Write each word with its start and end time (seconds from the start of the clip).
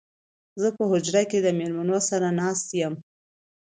زه 0.61 0.67
په 0.77 0.83
حجره 0.91 1.23
کې 1.29 1.39
د 1.41 1.47
مېلمنو 1.59 1.97
سره 2.09 2.27
ناست 2.41 2.67
يم 2.81 2.93